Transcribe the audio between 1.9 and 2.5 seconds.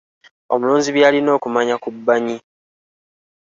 bbanyi